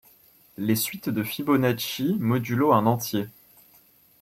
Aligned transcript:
Les 0.57 0.75
suites 0.75 1.09
de 1.09 1.21
Fibonacci 1.21 2.15
modulo 2.17 2.73
un 2.73 2.87
entier. 2.87 3.29